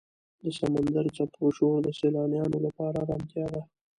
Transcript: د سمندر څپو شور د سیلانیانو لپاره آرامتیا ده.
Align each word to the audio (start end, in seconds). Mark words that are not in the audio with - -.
د 0.41 0.45
سمندر 0.59 1.05
څپو 1.15 1.45
شور 1.57 1.77
د 1.83 1.87
سیلانیانو 1.99 2.57
لپاره 2.65 2.97
آرامتیا 3.03 3.45
ده. 3.53 3.61